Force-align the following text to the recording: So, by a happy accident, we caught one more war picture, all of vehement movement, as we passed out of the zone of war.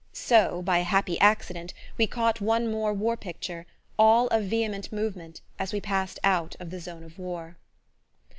So, 0.13 0.63
by 0.63 0.79
a 0.79 0.83
happy 0.83 1.19
accident, 1.19 1.75
we 1.95 2.07
caught 2.07 2.41
one 2.41 2.71
more 2.71 2.91
war 2.91 3.15
picture, 3.15 3.67
all 3.99 4.25
of 4.29 4.45
vehement 4.45 4.91
movement, 4.91 5.41
as 5.59 5.73
we 5.73 5.79
passed 5.79 6.17
out 6.23 6.55
of 6.59 6.71
the 6.71 6.79
zone 6.79 7.03
of 7.03 7.19
war. 7.19 7.55